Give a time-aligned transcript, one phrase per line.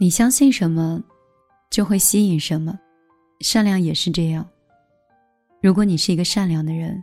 [0.00, 1.02] 你相信什么，
[1.70, 2.78] 就会吸引什么。
[3.40, 4.48] 善良也是这样。
[5.60, 7.02] 如果你是一个善良的人，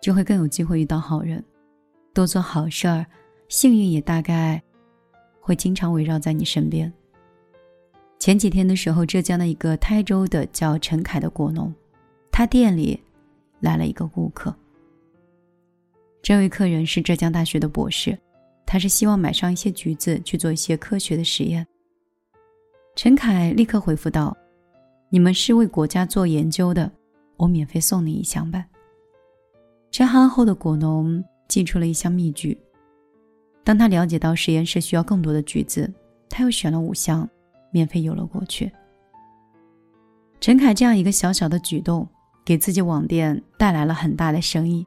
[0.00, 1.42] 就会更有机会遇到好人，
[2.12, 3.06] 多做好事儿，
[3.48, 4.60] 幸运也大概
[5.40, 6.92] 会经常围绕在你身边。
[8.18, 11.72] 前几天的时候，浙江的一个台州的叫陈凯的果农，
[12.32, 13.00] 他店里
[13.60, 14.52] 来了一个顾客。
[16.20, 18.18] 这位客人是浙江大学的博士，
[18.66, 21.64] 他是希望买上一些橘子去做一些科学的实验。
[22.94, 24.36] 陈凯立刻回复道
[25.08, 26.90] ：“你们是为国家做研究的，
[27.36, 28.64] 我免费送你一箱吧。”
[29.90, 32.56] 陈憨厚的果农寄出了一箱蜜橘。
[33.64, 35.90] 当他了解到实验室需要更多的橘子，
[36.28, 37.28] 他又选了五箱，
[37.70, 38.70] 免费邮了过去。
[40.38, 42.06] 陈凯这样一个小小的举动，
[42.44, 44.86] 给自己网店带来了很大的生意。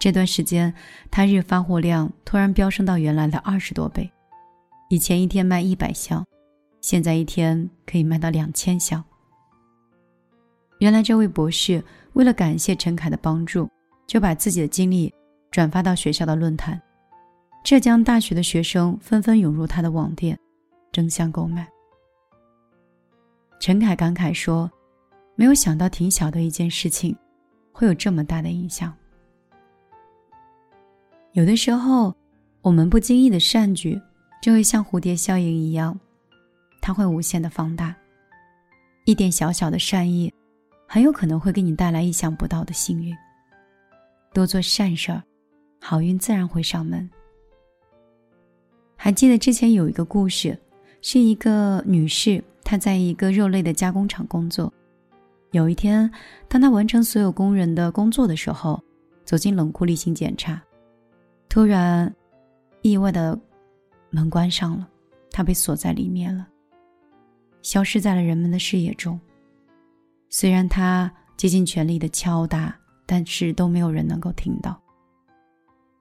[0.00, 0.72] 这段时间，
[1.10, 4.10] 他日发货量突然飙升到原来的二十多倍，
[4.88, 6.26] 以前一天卖一百箱。
[6.80, 9.02] 现在一天可以卖到两千箱。
[10.78, 11.82] 原来这位博士
[12.14, 13.68] 为了感谢陈凯的帮助，
[14.06, 15.12] 就把自己的经历
[15.50, 16.80] 转发到学校的论坛，
[17.62, 20.38] 浙江大学的学生纷纷涌入他的网店，
[20.90, 21.68] 争相购买。
[23.58, 24.70] 陈凯感慨说
[25.36, 27.14] ：“没有想到，挺小的一件事情，
[27.72, 28.90] 会有这么大的影响。
[31.32, 32.14] 有的时候，
[32.62, 34.00] 我们不经意的善举，
[34.40, 36.00] 就会像蝴蝶效应一样。”
[36.80, 37.94] 它会无限的放大，
[39.04, 40.32] 一点小小的善意，
[40.86, 43.16] 很有可能会给你带来意想不到的幸运。
[44.32, 45.22] 多做善事儿，
[45.80, 47.08] 好运自然会上门。
[48.96, 50.58] 还记得之前有一个故事，
[51.02, 54.72] 是一个女士，她在一个肉类的加工厂工作。
[55.52, 56.10] 有一天，
[56.48, 58.80] 当她完成所有工人的工作的时候，
[59.24, 60.62] 走进冷库例行检查，
[61.48, 62.14] 突然，
[62.82, 63.36] 意外的
[64.10, 64.88] 门关上了，
[65.30, 66.46] 她被锁在里面了。
[67.62, 69.18] 消失在了人们的视野中。
[70.28, 72.74] 虽然他竭尽全力的敲打，
[73.06, 74.80] 但是都没有人能够听到。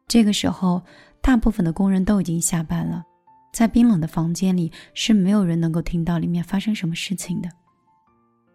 [0.07, 0.81] 这个时候，
[1.21, 3.03] 大部分的工人都已经下班了，
[3.51, 7.49] 在冰冷的房间里是没有人能够听到里面发生什么事情的。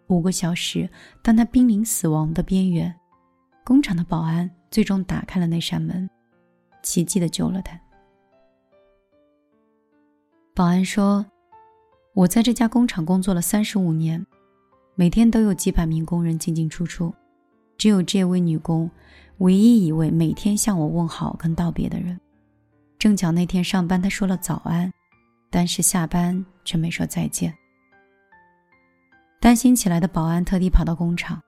[0.09, 0.89] 五个小时，
[1.23, 2.95] 当他濒临死亡的边缘，
[3.65, 6.09] 工厂的保安最终打开了那扇门，
[6.83, 7.81] 奇迹的救了他。
[10.55, 11.25] 保安说。
[12.15, 14.25] 我在这家工厂工作了三十五年，
[14.95, 17.13] 每天都有几百名工人进进出出，
[17.77, 18.89] 只有这位女工，
[19.39, 22.19] 唯一一位每天向我问好跟道别的人。
[23.01, 24.93] 正巧那天上班，她说了早安，
[25.51, 27.53] 但是下班却没说再见。
[29.41, 31.43] 担心起来的保安特地跑到工厂，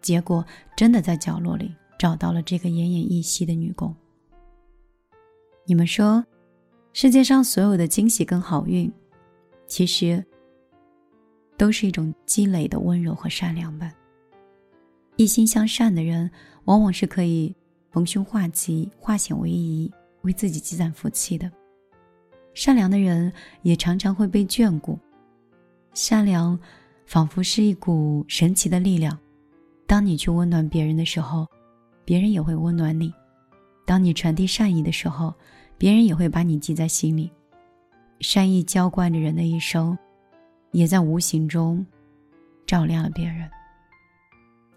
[0.00, 0.46] 结果
[0.76, 3.92] 真的在角落里找到了这个奄奄一息的女工。
[5.66, 6.24] 你们说，
[6.92, 8.90] 世界上所有的惊喜跟好运？
[9.74, 10.24] 其实，
[11.56, 13.92] 都是一种积累的温柔和善良吧。
[15.16, 16.30] 一心向善的人，
[16.66, 17.52] 往往是可以
[17.90, 19.90] 逢凶化吉、化险为夷，
[20.22, 21.50] 为自己积攒福气的。
[22.54, 23.32] 善良的人
[23.62, 24.96] 也常常会被眷顾。
[25.92, 26.56] 善良，
[27.04, 29.18] 仿佛是一股神奇的力量。
[29.88, 31.48] 当你去温暖别人的时候，
[32.04, 33.10] 别人也会温暖你；
[33.84, 35.34] 当你传递善意的时候，
[35.76, 37.28] 别人也会把你记在心里。
[38.24, 39.96] 善意浇灌着人的一生，
[40.72, 41.84] 也在无形中
[42.66, 43.48] 照亮了别人。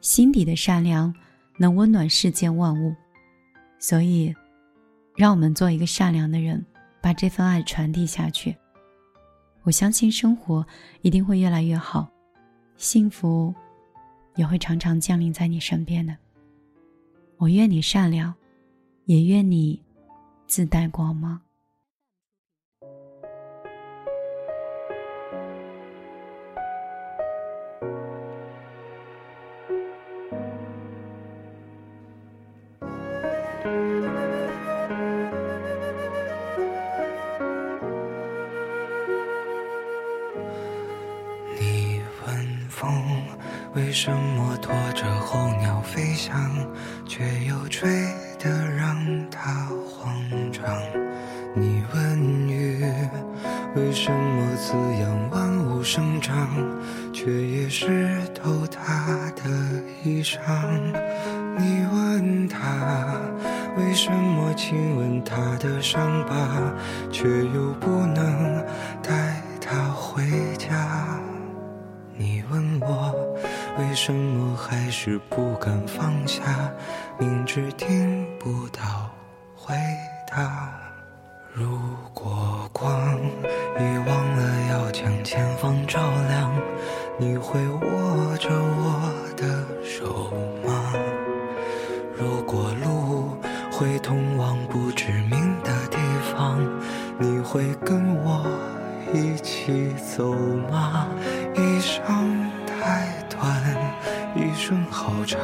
[0.02, 1.16] 心底的善良
[1.58, 2.94] 能温暖世间万物，
[3.80, 4.36] 所以，
[5.16, 6.64] 让我们做一个善良的人，
[7.02, 8.54] 把这份爱传递下去。
[9.64, 10.68] 我相信生活
[11.02, 12.06] 一定会越来越好，
[12.76, 13.56] 幸福
[14.36, 16.14] 也会常常降临在你身边的。
[17.38, 18.36] 我愿你善良，
[19.06, 19.82] 也愿你
[20.48, 21.40] 自带光芒。
[43.74, 46.36] 为什么拖着候鸟飞翔，
[47.08, 47.90] 却又吹
[48.40, 48.96] 得让
[49.30, 50.14] 它慌
[50.52, 50.64] 张？
[51.56, 52.84] 你问雨，
[53.76, 56.50] 为什么滋养万物生长，
[57.14, 59.44] 却也湿透它的
[60.04, 60.40] 衣裳？
[61.58, 63.20] 你问他，
[63.78, 66.34] 为什么亲吻他的伤疤，
[67.12, 68.64] 却又不能
[69.02, 70.24] 带他回
[70.58, 71.20] 家？
[72.16, 73.14] 你问我。
[73.80, 76.72] 为什么还是不敢放下？
[77.20, 79.12] 明知听不到
[79.56, 79.76] 回
[97.58, 98.46] 会跟我
[99.12, 100.32] 一起走
[100.70, 101.08] 吗？
[101.56, 103.76] 一生太短，
[104.36, 105.42] 一生好长，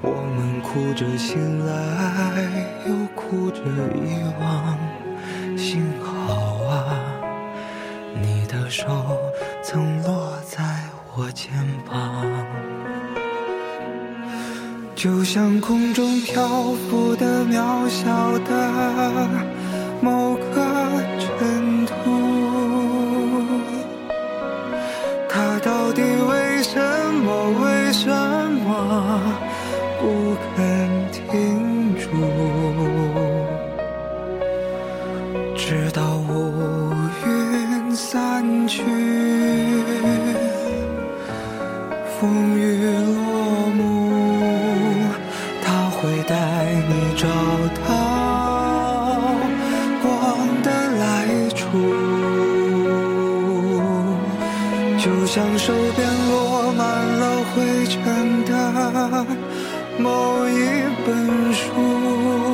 [0.00, 2.40] 我们哭着醒来，
[2.86, 3.60] 又哭着
[3.94, 4.78] 遗忘。
[5.58, 6.96] 幸好啊，
[8.22, 8.86] 你的手
[9.62, 10.64] 曾落在
[11.14, 11.52] 我肩
[11.86, 12.24] 膀。
[14.94, 16.48] 就像空中漂
[16.88, 19.53] 浮的渺小的
[35.56, 36.92] 直到乌
[37.24, 38.82] 云散去，
[42.20, 43.80] 风雨落幕，
[45.64, 46.34] 他会带
[46.88, 47.28] 你找
[47.86, 47.88] 到
[50.02, 50.06] 光
[50.62, 50.68] 的
[50.98, 51.02] 来
[51.50, 51.62] 处。
[54.98, 57.22] 就像手边落满了
[57.54, 58.52] 灰尘的
[59.98, 60.52] 某一
[61.06, 61.08] 本
[61.52, 62.53] 书。